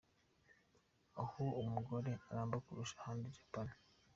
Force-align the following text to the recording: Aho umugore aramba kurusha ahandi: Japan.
Aho 1.21 1.43
umugore 1.61 2.11
aramba 2.29 2.57
kurusha 2.65 2.95
ahandi: 2.99 3.35
Japan. 3.37 3.67